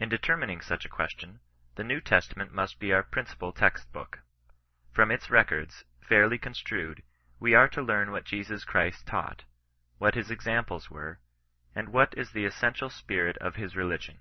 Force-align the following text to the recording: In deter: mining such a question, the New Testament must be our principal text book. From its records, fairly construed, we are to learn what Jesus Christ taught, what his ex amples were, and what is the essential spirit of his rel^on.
In 0.00 0.08
deter: 0.08 0.36
mining 0.36 0.60
such 0.60 0.84
a 0.84 0.88
question, 0.88 1.38
the 1.76 1.84
New 1.84 2.00
Testament 2.00 2.52
must 2.52 2.80
be 2.80 2.92
our 2.92 3.04
principal 3.04 3.52
text 3.52 3.92
book. 3.92 4.18
From 4.90 5.12
its 5.12 5.30
records, 5.30 5.84
fairly 6.00 6.38
construed, 6.38 7.04
we 7.38 7.54
are 7.54 7.68
to 7.68 7.80
learn 7.80 8.10
what 8.10 8.24
Jesus 8.24 8.64
Christ 8.64 9.06
taught, 9.06 9.44
what 9.98 10.16
his 10.16 10.28
ex 10.28 10.46
amples 10.46 10.90
were, 10.90 11.20
and 11.72 11.90
what 11.90 12.18
is 12.18 12.32
the 12.32 12.44
essential 12.46 12.90
spirit 12.90 13.38
of 13.38 13.54
his 13.54 13.74
rel^on. 13.74 14.18